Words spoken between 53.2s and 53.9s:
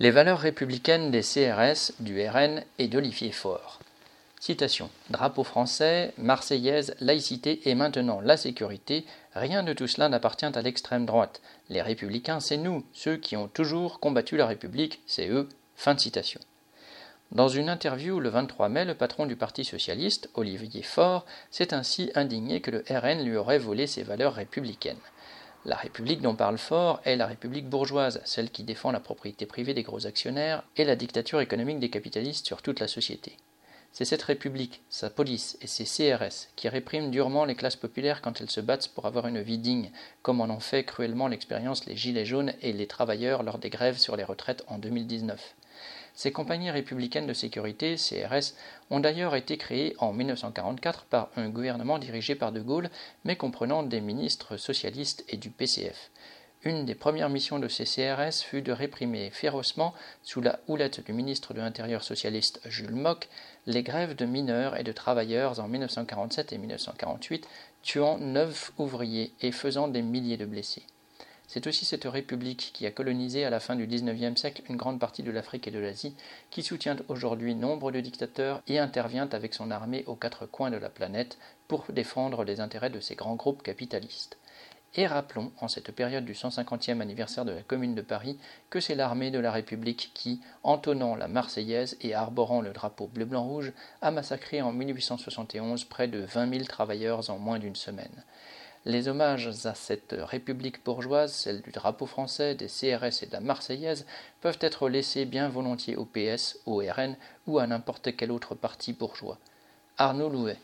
mais comprenant